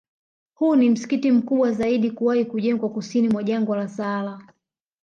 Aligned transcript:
Huu 0.53 0.75
ni 0.75 0.89
msikiti 0.89 1.31
mkubwa 1.31 1.71
zaidi 1.71 2.11
kuwahi 2.11 2.45
kujengwa 2.45 2.89
Kusini 2.89 3.29
mwa 3.29 3.43
Jangwa 3.43 3.77
la 3.77 3.87
Sahara 3.87 4.39